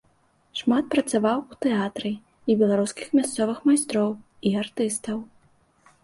Шмат 0.59 0.85
працавала 0.93 1.41
ў 1.41 1.53
тэатры 1.65 2.11
і 2.53 2.55
беларускіх 2.61 3.07
мясцовых 3.19 3.57
майстроў 3.69 4.09
і 4.51 4.55
артыстаў. 4.63 5.17